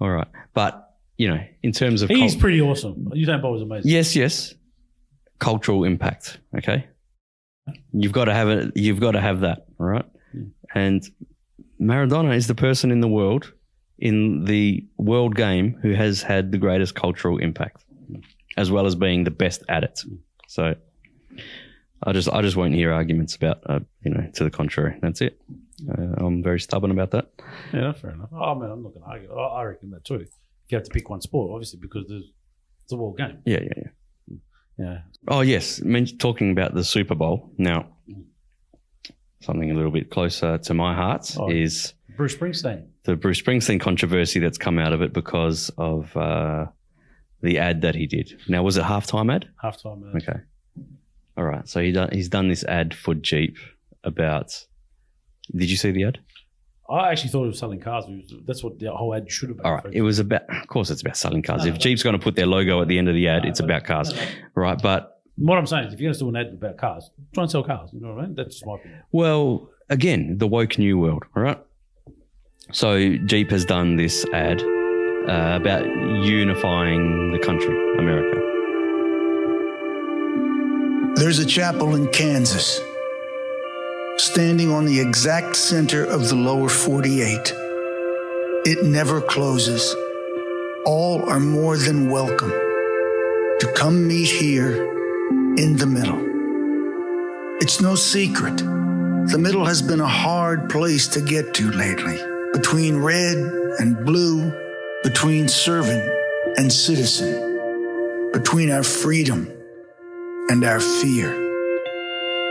[0.00, 0.28] All right.
[0.54, 3.10] But you know, in terms of He's cult- pretty awesome.
[3.14, 3.90] Usain Bolt is amazing.
[3.90, 4.54] yes, yes,
[5.38, 6.40] cultural impact.
[6.56, 6.86] Okay.
[7.92, 8.72] You've got to have it.
[8.76, 9.66] You've got to have that.
[9.78, 10.04] All right.
[10.34, 10.50] Mm.
[10.74, 11.10] And
[11.80, 13.52] Maradona is the person in the world
[13.98, 17.84] in the world game who has had the greatest cultural impact,
[18.56, 20.00] as well as being the best at it.
[20.48, 20.74] So,
[22.02, 24.98] I just I just won't hear arguments about uh, you know to the contrary.
[25.02, 25.38] That's it.
[25.88, 27.30] Uh, I'm very stubborn about that.
[27.72, 28.30] Yeah, fair enough.
[28.32, 29.32] Oh mean, I'm not going to argue.
[29.32, 30.26] I I reckon that too.
[30.68, 32.30] You have to pick one sport, obviously, because there's
[32.84, 33.38] it's a world game.
[33.44, 34.36] Yeah, yeah, yeah.
[34.78, 34.98] Yeah.
[35.28, 37.88] Oh yes, Men- talking about the Super Bowl now.
[39.42, 41.50] Something a little bit closer to my heart Oh.
[41.50, 42.86] is Bruce Springsteen.
[43.04, 46.66] the Bruce Springsteen controversy that's come out of it because of uh,
[47.40, 48.38] the ad that he did.
[48.48, 49.48] Now, was it halftime ad?
[49.62, 50.02] Halftime.
[50.14, 50.40] Uh, Okay.
[51.38, 51.66] All right.
[51.66, 53.56] So he done, he's done this ad for Jeep
[54.04, 54.52] about.
[55.54, 56.18] Did you see the ad?
[56.88, 58.04] I actually thought it was selling cars.
[58.46, 59.66] That's what the whole ad should have been.
[59.66, 59.84] All right.
[59.92, 60.42] It was about.
[60.50, 61.62] Of course, it's about selling cars.
[61.62, 61.78] No, if no.
[61.78, 63.66] Jeep's going to put their logo at the end of the ad, No, it's no,
[63.66, 64.26] about cars, no, no.
[64.56, 64.78] right?
[64.82, 67.44] But What I'm saying is, if you're going to do an ad about cars, try
[67.44, 67.90] and sell cars.
[67.92, 68.34] You know what I mean?
[68.34, 69.02] That's just my opinion.
[69.12, 71.58] Well, again, the woke new world, all right?
[72.72, 75.84] So Jeep has done this ad uh, about
[76.24, 78.38] unifying the country, America.
[81.16, 82.80] There's a chapel in Kansas,
[84.20, 87.54] standing on the exact center of the lower 48.
[88.66, 89.96] It never closes.
[90.84, 94.74] All are more than welcome to come meet here
[95.56, 96.20] in the middle.
[97.62, 98.58] It's no secret.
[98.58, 102.18] The middle has been a hard place to get to lately,
[102.52, 103.38] between red
[103.78, 104.52] and blue,
[105.02, 106.06] between servant
[106.58, 109.50] and citizen, between our freedom
[110.50, 111.49] and our fear.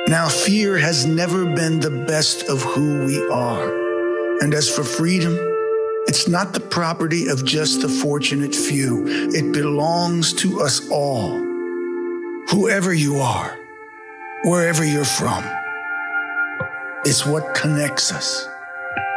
[0.10, 3.72] Now, fear has never been the best of who we are.
[4.42, 5.38] And as for freedom,
[6.08, 9.06] it's not the property of just the fortunate few.
[9.06, 11.38] It belongs to us all.
[12.50, 13.56] Whoever you are,
[14.46, 15.44] wherever you're from,
[17.06, 18.48] it's what connects us.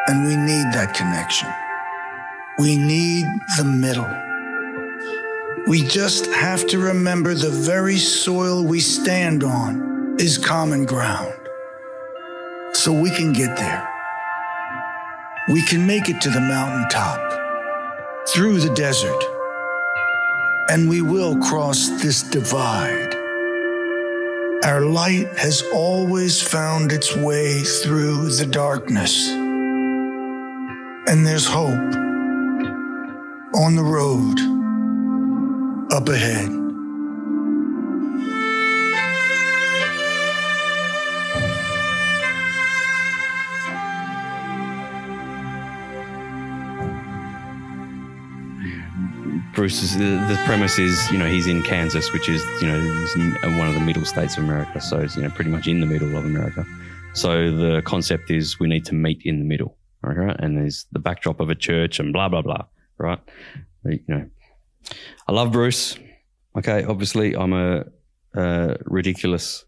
[0.09, 1.49] And we need that connection.
[2.59, 3.25] We need
[3.57, 4.13] the middle.
[5.67, 9.92] We just have to remember the very soil we stand on
[10.23, 11.35] is common ground.
[12.75, 13.89] So we can get there.
[15.49, 17.19] We can make it to the mountaintop,
[18.29, 19.21] through the desert,
[20.71, 23.13] and we will cross this divide.
[24.65, 29.29] Our light has always found its way through the darkness.
[31.09, 31.97] And there's hope
[33.55, 34.39] on the road
[35.93, 36.62] up ahead.
[49.55, 53.69] Bruce is the, premise is you know he's in Kansas, which is you know one
[53.69, 56.17] of the middle states of America, so it's you know pretty much in the middle
[56.17, 56.67] of America.
[57.13, 60.35] So the concept is we need to meet in the middle, right?
[60.39, 62.65] And there's the backdrop of a church and blah blah blah,
[62.97, 63.19] right?
[63.85, 64.27] You know,
[65.29, 65.99] I love Bruce.
[66.57, 67.85] Okay, obviously I'm a,
[68.35, 69.67] a ridiculous,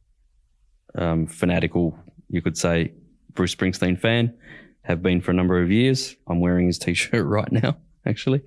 [0.94, 2.92] um, fanatical, you could say,
[3.34, 4.34] Bruce Springsteen fan.
[4.82, 6.14] Have been for a number of years.
[6.28, 8.42] I'm wearing his t-shirt right now, actually.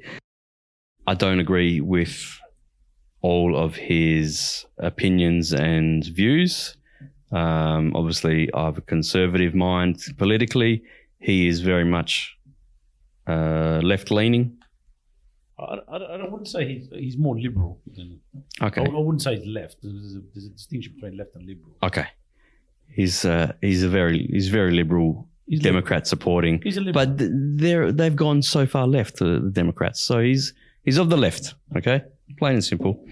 [1.08, 2.39] I don't agree with
[3.22, 6.78] all of his opinions and views.
[7.32, 10.84] Um, obviously, I have a conservative mind politically.
[11.20, 12.38] He is very much
[13.26, 14.58] uh, left leaning.
[15.60, 18.20] I, I, I wouldn't say he's he's more liberal than.
[18.62, 18.82] Okay.
[18.82, 19.78] I, I wouldn't say he's left.
[19.82, 21.76] There's a, there's a distinction between left and liberal.
[21.82, 22.08] Okay.
[22.89, 27.06] He's uh, he's a very he's very liberal He's Democrat supporting, He's a liberal.
[27.06, 30.02] but they're they've gone so far left the Democrats.
[30.02, 30.54] So he's
[30.88, 31.54] he's of the left.
[31.76, 32.02] Okay,
[32.39, 33.06] plain and simple.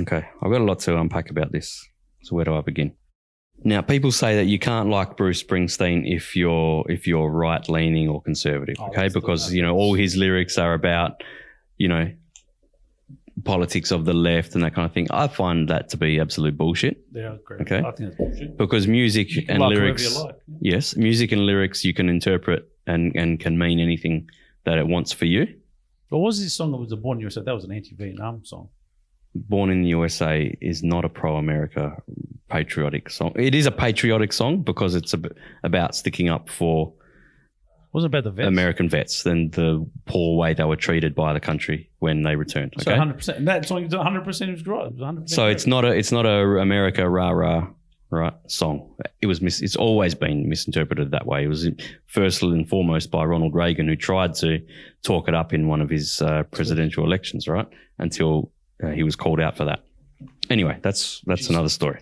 [0.00, 1.86] Okay, I've got a lot to unpack about this.
[2.22, 2.94] So where do I begin?
[3.64, 8.08] Now, people say that you can't like Bruce Springsteen if you're if you're right leaning
[8.08, 8.76] or conservative.
[8.80, 11.22] Oh, Okay, because you know all his lyrics are about
[11.76, 12.10] you know
[13.44, 15.06] politics of the left and that kind of thing.
[15.10, 17.62] I find that to be absolute bullshit are correct.
[17.62, 17.78] Okay.
[17.78, 18.56] I think that's bullshit.
[18.56, 20.16] because music and like lyrics.
[20.16, 20.36] like.
[20.60, 24.28] Yes, music and lyrics you can interpret and, and can mean anything
[24.64, 25.46] that it wants for you.
[26.12, 27.42] What was this song that was a Born in the USA?
[27.42, 28.68] That was an anti-Vietnam song.
[29.34, 31.96] Born in the USA is not a pro America
[32.50, 33.32] patriotic song.
[33.36, 36.92] It is a patriotic song because it's ab- about sticking up for
[37.94, 38.46] Wasn't about the vets.
[38.48, 42.74] American vets and the poor way they were treated by the country when they returned.
[42.78, 42.98] So Okay.
[42.98, 43.14] 100.
[43.16, 44.86] percent And that song, 100 percent was right.
[44.86, 45.30] It was 100.
[45.30, 47.68] So it's not a it's not a America rah rah
[48.12, 48.94] right song.
[49.20, 51.44] It was mis- it's always been misinterpreted that way.
[51.44, 51.68] It was
[52.06, 54.60] first and foremost by Ronald Reagan who tried to
[55.02, 57.66] talk it up in one of his uh, presidential elections, right?
[57.98, 59.80] Until uh, he was called out for that.
[60.50, 62.00] Anyway, that's that's another story.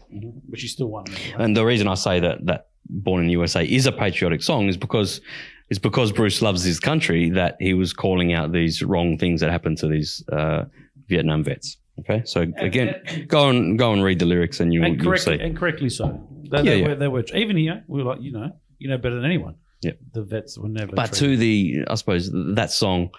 [0.49, 1.05] But you still won.
[1.05, 1.35] Right?
[1.39, 4.69] And the reason I say that that Born in the USA is a patriotic song
[4.69, 5.21] is because
[5.69, 9.51] it's because Bruce loves his country that he was calling out these wrong things that
[9.51, 10.65] happened to these uh,
[11.07, 11.77] Vietnam vets.
[12.01, 12.95] Okay, so again,
[13.29, 15.45] go and go and read the lyrics and you, and you'll correctly, see.
[15.45, 16.27] and correctly so.
[16.51, 16.89] They, Yeah, they, yeah.
[16.89, 17.85] Were, they were even here.
[17.87, 19.57] We were like, you know, you know better than anyone.
[19.83, 19.99] Yep.
[20.13, 20.93] The vets were never.
[20.93, 23.11] But treated- to the, I suppose that song,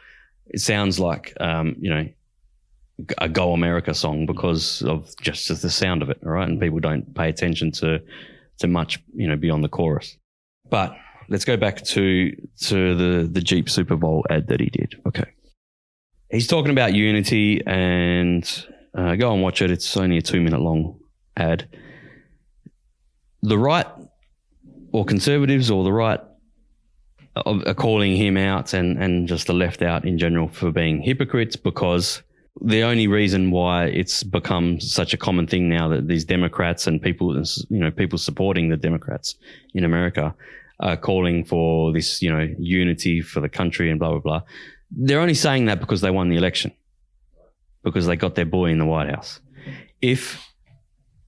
[0.48, 2.08] it sounds like um, you know
[3.18, 6.48] a Go America song because of just the sound of it, all right?
[6.48, 8.00] And people don't pay attention to
[8.60, 10.18] to much, you know, beyond the chorus.
[10.70, 10.96] But
[11.30, 14.96] let's go back to to the the Jeep Super Bowl ad that he did.
[15.08, 15.26] Okay,
[16.32, 18.66] he's talking about unity, and
[18.96, 19.72] uh, go and watch it.
[19.72, 21.00] It's only a two minute long
[21.38, 21.68] ad.
[23.44, 23.88] The right
[24.92, 26.20] or conservatives or the right
[27.46, 31.56] are calling him out and, and just the left out in general for being hypocrites
[31.56, 32.22] because
[32.60, 37.02] the only reason why it's become such a common thing now that these Democrats and
[37.02, 37.36] people,
[37.70, 39.36] you know, people supporting the Democrats
[39.74, 40.36] in America
[40.82, 44.42] are calling for this, you know, unity for the country and blah, blah, blah.
[44.92, 46.72] They're only saying that because they won the election,
[47.84, 49.40] because they got their boy in the White House.
[50.02, 50.52] If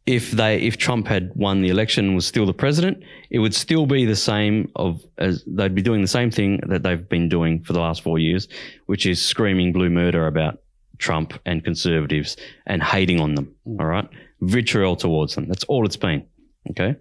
[0.06, 3.56] if they if Trump had won the election and was still the president, it would
[3.56, 7.30] still be the same of as they'd be doing the same thing that they've been
[7.30, 8.47] doing for the last four years,
[8.88, 10.60] which is screaming blue murder about
[10.97, 13.56] Trump and conservatives and hating on them.
[13.65, 13.80] Mm.
[13.80, 14.10] All right,
[14.41, 15.47] vitriol towards them.
[15.47, 16.26] That's all it's been.
[16.71, 16.95] Okay,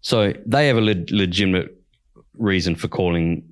[0.00, 1.74] so they have a le- legitimate
[2.34, 3.48] reason for calling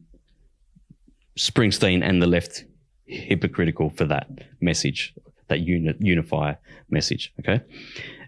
[1.37, 2.64] Springsteen and the left
[3.07, 4.29] hypocritical for that
[4.61, 5.14] message,
[5.49, 6.55] that uni- unify
[6.90, 7.33] message.
[7.40, 7.61] Okay.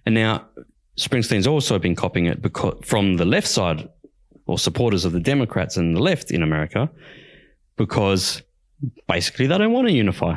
[0.06, 0.46] And now
[0.96, 3.88] Springsteen's also been copying it because from the left side
[4.46, 6.90] or supporters of the Democrats and the left in America,
[7.76, 8.42] because
[9.06, 10.36] basically they don't want to unify,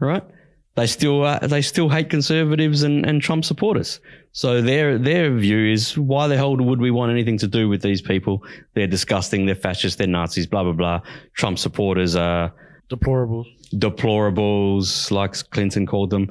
[0.00, 0.24] right?
[0.76, 4.00] They still uh, they still hate conservatives and, and Trump supporters.
[4.32, 7.80] So their their view is why the hell would we want anything to do with
[7.80, 8.44] these people?
[8.74, 9.46] They're disgusting.
[9.46, 9.96] They're fascists.
[9.96, 10.46] They're Nazis.
[10.46, 11.00] Blah blah blah.
[11.32, 12.52] Trump supporters are
[12.90, 13.46] deplorables.
[13.72, 16.30] deplorables, like Clinton called them.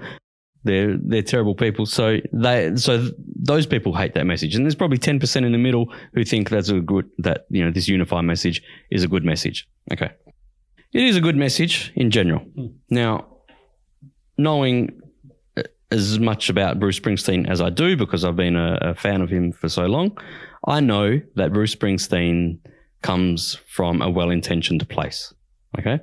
[0.63, 1.87] They're they're terrible people.
[1.87, 5.57] So they so those people hate that message, and there's probably ten percent in the
[5.57, 9.23] middle who think that's a good that you know this unify message is a good
[9.23, 9.67] message.
[9.91, 10.11] Okay,
[10.93, 12.45] it is a good message in general.
[12.89, 13.27] Now,
[14.37, 15.01] knowing
[15.57, 19.21] uh, as much about Bruce Springsteen as I do because I've been a, a fan
[19.21, 20.17] of him for so long,
[20.65, 22.59] I know that Bruce Springsteen
[23.01, 25.33] comes from a well-intentioned place.
[25.77, 25.99] Okay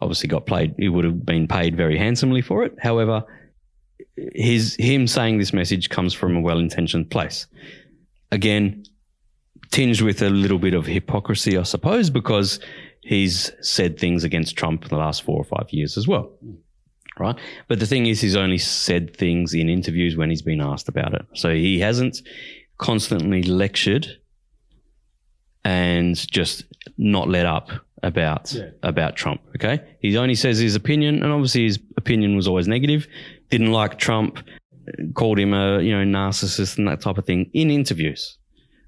[0.00, 3.24] obviously got played he would have been paid very handsomely for it however
[4.34, 7.48] his him saying this message comes from a well-intentioned place
[8.30, 8.80] again
[9.72, 12.60] tinged with a little bit of hypocrisy i suppose because
[13.08, 16.30] he's said things against Trump in the last four or five years as well.
[17.18, 17.36] Right.
[17.68, 21.14] But the thing is, he's only said things in interviews when he's been asked about
[21.14, 21.26] it.
[21.34, 22.22] So he hasn't
[22.78, 24.06] constantly lectured
[25.64, 26.64] and just
[26.96, 27.70] not let up
[28.02, 28.70] about Yeah.
[28.82, 29.40] about Trump.
[29.56, 33.06] Okay, he only says his opinion, and obviously his opinion was always negative.
[33.50, 34.38] Didn't like Trump,
[35.14, 38.38] called him a you know narcissist and that type of thing in interviews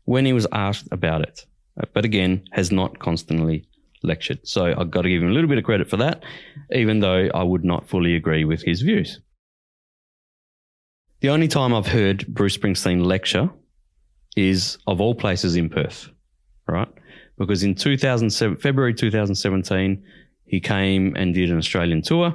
[0.04, 1.44] when he was asked about it.
[1.92, 3.64] But again, has not constantly
[4.02, 4.46] lectured.
[4.46, 6.22] So I've got to give him a little bit of credit for that,
[6.72, 9.20] even though I would not fully agree with his views.
[11.20, 13.50] The only time I've heard Bruce Springsteen lecture
[14.36, 16.08] is of all places in Perth,
[16.66, 16.88] right?
[17.36, 20.02] Because in 2007, February 2017,
[20.46, 22.34] he came and did an Australian tour,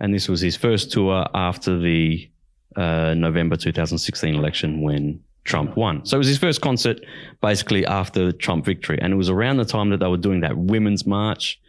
[0.00, 2.28] and this was his first tour after the
[2.76, 6.04] uh, November 2016 election when Trump won.
[6.06, 7.00] So it was his first concert
[7.40, 10.40] basically after the Trump victory, and it was around the time that they were doing
[10.40, 11.60] that women's march,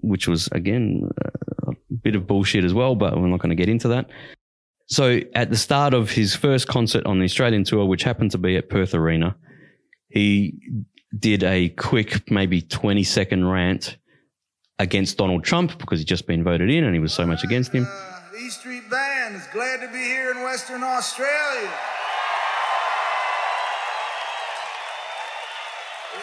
[0.00, 3.56] which was again uh, a bit of bullshit as well, but we're not going to
[3.56, 4.08] get into that.
[4.86, 8.38] So at the start of his first concert on the Australian tour, which happened to
[8.38, 9.36] be at Perth Arena,
[10.08, 10.54] he
[11.16, 13.98] did a quick, maybe 20 second rant
[14.78, 17.72] against Donald Trump because he'd just been voted in and he was so much against
[17.72, 17.86] him.
[17.86, 21.70] Uh, Street Band is glad to be here in Western Australia.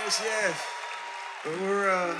[0.03, 0.63] Yes, yes.
[1.43, 2.17] But we're a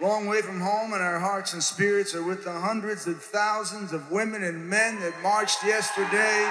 [0.00, 3.92] long way from home, and our hearts and spirits are with the hundreds of thousands
[3.92, 6.48] of women and men that marched yesterday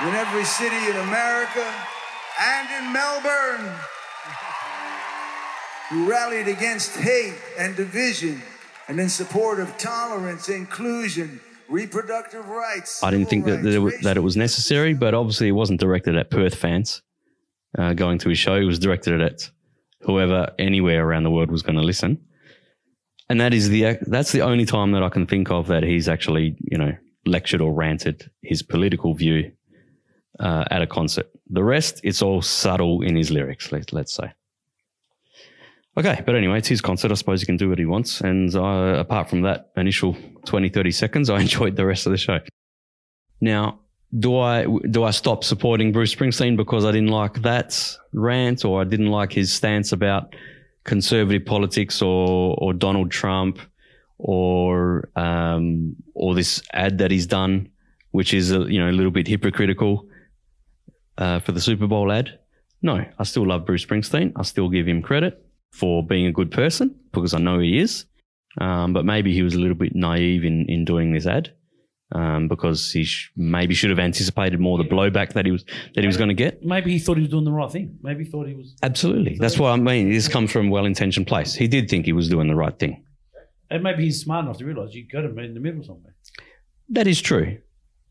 [0.00, 1.66] in every city in America
[2.40, 3.74] and in Melbourne
[5.90, 8.42] who rallied against hate and division
[8.88, 13.02] and in support of tolerance, inclusion, reproductive rights.
[13.02, 16.16] I didn't think that, that, it, that it was necessary, but obviously it wasn't directed
[16.16, 17.02] at Perth fans
[17.78, 18.54] uh, going to his show.
[18.54, 19.50] It was directed at
[20.00, 22.18] whoever anywhere around the world was going to listen.
[23.28, 26.08] And that is the that's the only time that I can think of that he's
[26.08, 26.92] actually you know
[27.26, 29.52] lectured or ranted his political view
[30.40, 31.30] uh, at a concert.
[31.48, 33.70] The rest, it's all subtle in his lyrics.
[33.70, 34.32] Let, let's say.
[35.96, 37.10] Okay, but anyway, it's his concert.
[37.10, 38.20] I suppose he can do what he wants.
[38.20, 42.18] And uh, apart from that initial 20, 30 seconds, I enjoyed the rest of the
[42.18, 42.38] show.
[43.40, 43.80] Now,
[44.18, 48.80] do I do I stop supporting Bruce Springsteen because I didn't like that rant or
[48.80, 50.34] I didn't like his stance about
[50.84, 53.60] conservative politics or or Donald Trump
[54.18, 57.68] or um, or this ad that he's done,
[58.10, 60.08] which is a, you know a little bit hypocritical
[61.18, 62.38] uh, for the Super Bowl ad?
[62.82, 64.32] No, I still love Bruce Springsteen.
[64.36, 68.06] I still give him credit for being a good person because I know he is.
[68.60, 71.52] Um, but maybe he was a little bit naive in, in doing this ad
[72.12, 76.02] um, because he sh- maybe should have anticipated more the blowback that he was that
[76.02, 76.64] he was going to get.
[76.64, 77.98] Maybe he thought he was doing the right thing.
[78.02, 78.74] Maybe he thought he was.
[78.82, 80.10] Absolutely, that's what I mean.
[80.10, 81.54] This comes from a well-intentioned place.
[81.54, 83.04] He did think he was doing the right thing.
[83.70, 86.14] And maybe he's smart enough to realize you got to be in the middle somewhere.
[86.88, 87.58] That is true.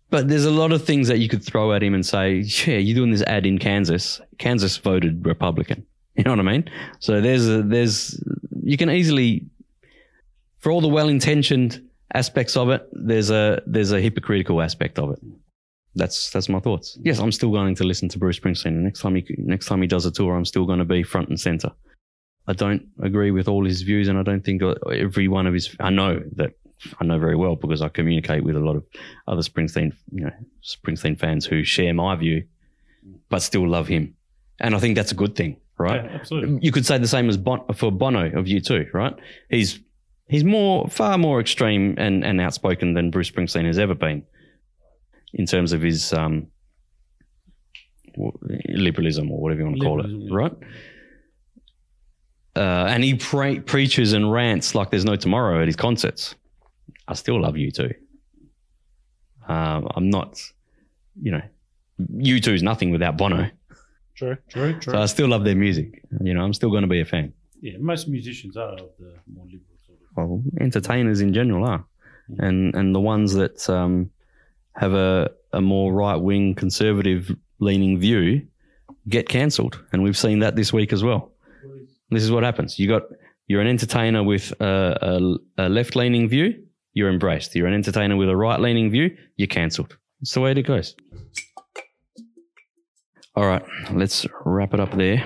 [0.10, 2.78] But there's a lot of things that you could throw at him and say, yeah,
[2.78, 4.22] you're doing this ad in Kansas.
[4.38, 5.86] Kansas voted Republican.
[6.16, 6.70] You know what I mean?
[7.00, 8.22] So there's a, there's,
[8.62, 9.46] you can easily,
[10.58, 11.82] for all the well-intentioned
[12.14, 15.20] aspects of it, there's a, there's a hypocritical aspect of it.
[15.96, 16.98] That's, that's my thoughts.
[17.02, 18.74] Yes, I'm still going to listen to Bruce Springsteen.
[18.74, 21.30] Next time he, next time he does a tour, I'm still going to be front
[21.30, 21.72] and center.
[22.48, 25.76] I don't agree with all his views and I don't think every one of his,
[25.80, 26.54] I know that
[27.00, 28.86] I know very well because I communicate with a lot of
[29.28, 30.32] other Springsteen, you know,
[30.64, 32.46] Springsteen fans who share my view,
[33.30, 34.16] but still love him.
[34.60, 36.04] And I think that's a good thing, right?
[36.04, 36.60] Yeah, absolutely.
[36.62, 39.14] You could say the same as bon- for Bono of U2, right?
[39.50, 39.80] He's
[40.30, 44.24] he's more far more extreme and, and outspoken than Bruce Springsteen has ever been
[45.34, 46.48] in terms of his um,
[48.70, 50.54] liberalism or whatever you want to call it, right?
[52.56, 56.36] Uh, and he pre- preaches and rants like there's no tomorrow at his concerts.
[57.08, 57.94] I still love U2.
[59.48, 60.42] Um, I'm not,
[61.22, 61.42] you know,
[62.18, 63.50] U2 is nothing without Bono.
[64.16, 64.94] True, true, true.
[64.94, 66.04] So I still love their music.
[66.22, 67.34] You know, I'm still going to be a fan.
[67.62, 69.69] yeah, most musicians are of the more liberal.
[70.28, 71.86] Well, entertainers in general are,
[72.38, 74.12] and and the ones that um,
[74.74, 78.48] have a a more right wing conservative leaning view
[79.08, 81.32] get cancelled, and we've seen that this week as well.
[82.10, 82.80] This is what happens.
[82.80, 83.04] You got
[83.48, 86.64] you're an entertainer with a, a, a left leaning view,
[86.94, 87.56] you're embraced.
[87.56, 89.98] You're an entertainer with a right leaning view, you're cancelled.
[90.22, 90.96] It's the way it goes.
[93.36, 93.64] All right,
[93.94, 95.24] let's wrap it up there.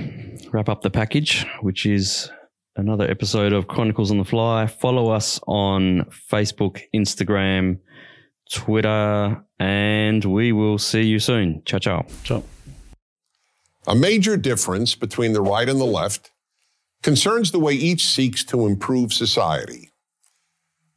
[0.52, 2.30] Wrap up the package, which is
[2.76, 4.68] another episode of Chronicles on the Fly.
[4.68, 7.80] Follow us on Facebook, Instagram,
[8.52, 11.62] Twitter, and we will see you soon.
[11.66, 12.06] Ciao, ciao.
[12.24, 12.44] Ciao.
[13.88, 16.32] A major difference between the right and the left
[17.02, 19.92] concerns the way each seeks to improve society.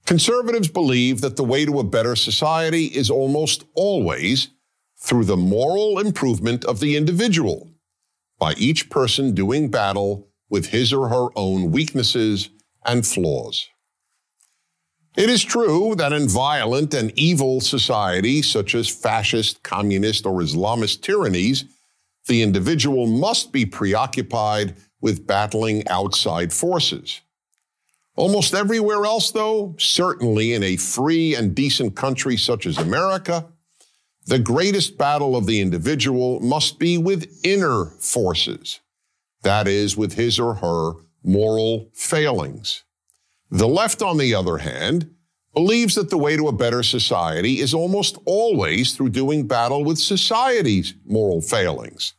[0.07, 4.51] Conservatives believe that the way to a better society is almost always
[4.99, 7.71] through the moral improvement of the individual,
[8.39, 12.51] by each person doing battle with his or her own weaknesses
[12.85, 13.69] and flaws.
[15.17, 21.01] It is true that in violent and evil societies, such as fascist, communist, or Islamist
[21.01, 21.65] tyrannies,
[22.27, 27.23] the individual must be preoccupied with battling outside forces.
[28.17, 33.47] Almost everywhere else, though, certainly in a free and decent country such as America,
[34.27, 38.81] the greatest battle of the individual must be with inner forces,
[39.47, 40.93] that is, with his or her
[41.23, 42.85] moral failings.
[43.51, 45.15] The left, on the other hand,
[45.55, 49.99] believes that the way to a better society is almost always through doing battle with
[49.99, 52.15] society's moral failings.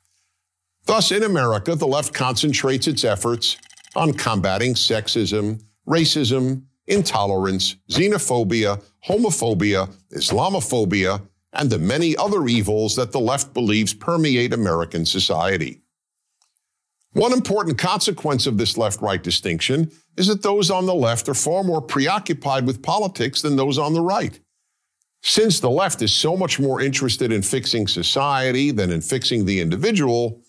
[0.85, 3.57] Thus, in America, the left concentrates its efforts
[3.95, 11.21] on combating sexism, racism, intolerance, xenophobia, homophobia, Islamophobia,
[11.51, 15.81] and the many other evils that the left believes permeate American society.
[17.13, 21.33] One important consequence of this left right distinction is that those on the left are
[21.33, 24.39] far more preoccupied with politics than those on the right.
[25.23, 29.59] Since the left is so much more interested in fixing society than in fixing the
[29.59, 30.41] individual,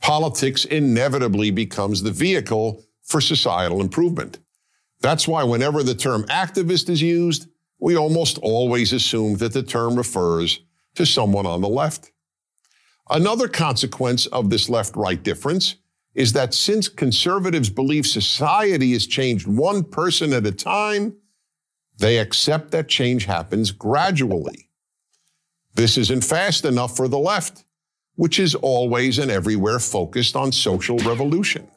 [0.00, 4.38] politics inevitably becomes the vehicle for societal improvement.
[5.00, 7.48] That's why whenever the term activist is used,
[7.80, 10.60] we almost always assume that the term refers
[10.94, 12.10] to someone on the left.
[13.10, 15.76] Another consequence of this left right difference
[16.18, 21.16] is that since conservatives believe society is changed one person at a time,
[21.96, 24.68] they accept that change happens gradually.
[25.74, 27.62] This isn't fast enough for the left,
[28.16, 31.68] which is always and everywhere focused on social revolution.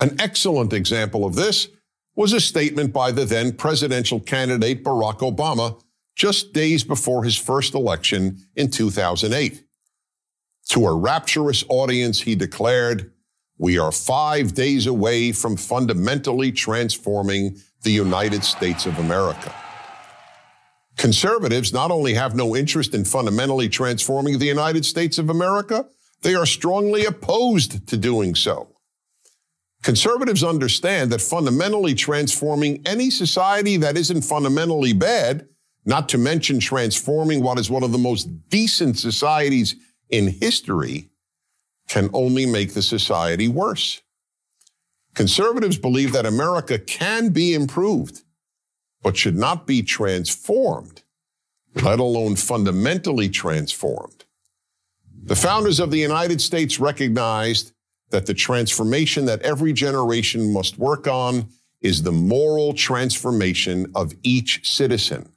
[0.00, 1.68] An excellent example of this
[2.16, 5.80] was a statement by the then presidential candidate Barack Obama
[6.16, 9.62] just days before his first election in 2008.
[10.70, 13.12] To a rapturous audience, he declared,
[13.58, 19.54] We are five days away from fundamentally transforming the United States of America.
[20.96, 25.86] Conservatives not only have no interest in fundamentally transforming the United States of America,
[26.22, 28.68] they are strongly opposed to doing so.
[29.82, 35.48] Conservatives understand that fundamentally transforming any society that isn't fundamentally bad,
[35.84, 39.74] not to mention transforming what is one of the most decent societies
[40.10, 41.10] in history,
[41.92, 44.00] can only make the society worse.
[45.14, 48.22] Conservatives believe that America can be improved,
[49.02, 51.02] but should not be transformed,
[51.82, 54.24] let alone fundamentally transformed.
[55.24, 57.74] The founders of the United States recognized
[58.08, 61.50] that the transformation that every generation must work on
[61.82, 65.30] is the moral transformation of each citizen.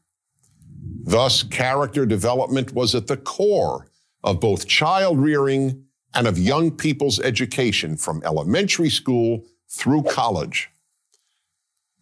[1.04, 3.88] Thus, character development was at the core
[4.24, 5.85] of both child rearing
[6.16, 10.70] and of young people's education from elementary school through college.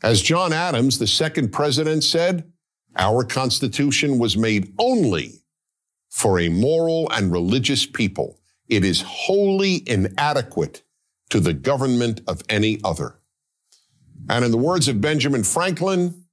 [0.03, 2.51] As John Adams, the second president, said,
[2.95, 5.41] our Constitution was made only
[6.09, 10.84] for a moral and religious people it is wholly inadequate
[11.30, 13.20] to the government of any other.
[14.30, 16.26] And in the words of Benjamin Franklin,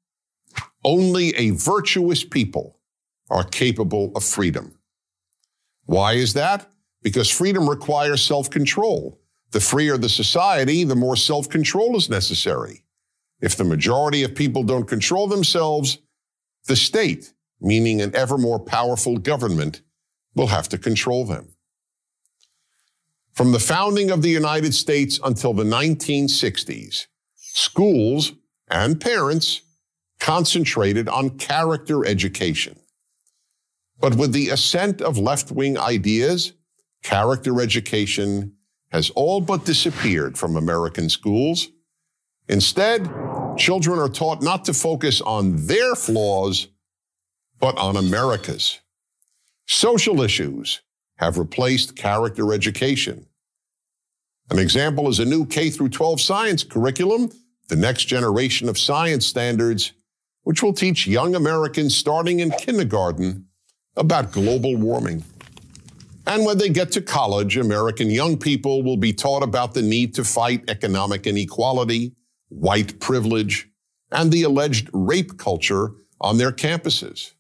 [0.85, 2.79] only a virtuous people
[3.29, 4.75] are capable of freedom.
[5.85, 6.70] Why is that?
[7.03, 9.19] Because freedom requires self-control.
[9.53, 12.85] The freer the society, the more self-control is necessary.
[13.41, 15.99] If the majority of people don't control themselves,
[16.67, 19.81] the state, meaning an ever more powerful government,
[20.35, 21.49] will have to control them.
[23.33, 28.33] From the founding of the United States until the 1960s, schools
[28.71, 29.63] and parents
[30.19, 32.79] concentrated on character education.
[33.99, 36.53] But with the ascent of left wing ideas,
[37.03, 38.55] character education
[38.91, 41.69] has all but disappeared from American schools.
[42.49, 43.09] Instead,
[43.57, 46.69] children are taught not to focus on their flaws,
[47.61, 48.81] but on America's.
[49.67, 50.81] Social issues
[51.17, 53.27] have replaced character education.
[54.51, 57.31] An example is a new K through 12 science curriculum,
[57.69, 59.93] the next generation of science standards,
[60.43, 63.47] which will teach young Americans starting in kindergarten
[63.97, 65.23] about global warming.
[66.27, 70.15] And when they get to college, American young people will be taught about the need
[70.15, 72.13] to fight economic inequality,
[72.49, 73.69] white privilege,
[74.13, 77.33] and the alleged rape culture on their campuses.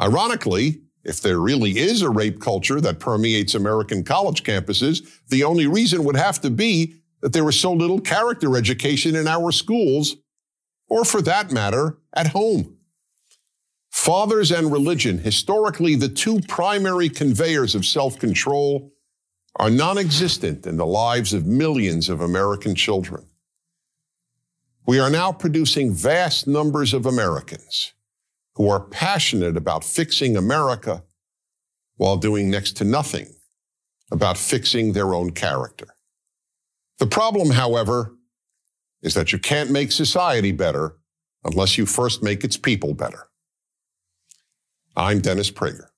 [0.00, 5.66] Ironically, if there really is a rape culture that permeates American college campuses, the only
[5.66, 10.16] reason would have to be that there is so little character education in our schools,
[10.88, 12.76] or for that matter, at home.
[13.92, 18.90] Fathers and religion, historically the two primary conveyors of self control,
[19.56, 23.26] are non existent in the lives of millions of American children.
[24.86, 27.92] We are now producing vast numbers of Americans
[28.54, 31.04] who are passionate about fixing America
[31.96, 33.26] while doing next to nothing
[34.10, 35.94] about fixing their own character.
[36.98, 38.16] The problem, however,
[39.02, 40.96] is that you can't make society better
[41.44, 43.28] unless you first make its people better.
[44.96, 45.91] I'm Dennis Prager.